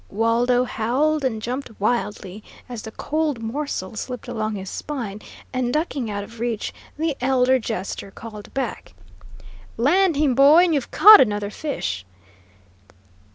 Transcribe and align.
Waldo 0.09 0.63
howled 0.63 1.23
and 1.23 1.39
jumped 1.43 1.79
wildly, 1.79 2.43
as 2.67 2.81
the 2.81 2.89
cold 2.91 3.39
morsel 3.43 3.95
slipped 3.95 4.27
along 4.27 4.55
his 4.55 4.67
spine, 4.67 5.21
and 5.53 5.71
ducking 5.71 6.09
out 6.09 6.23
of 6.23 6.39
reach, 6.39 6.73
the 6.97 7.15
elder 7.23 7.59
jester 7.59 8.09
called 8.09 8.51
back: 8.55 8.95
"Land 9.77 10.15
him, 10.15 10.33
boy, 10.33 10.63
and 10.63 10.73
you've 10.73 10.89
caught 10.89 11.21
another 11.21 11.51
fish!" 11.51 12.03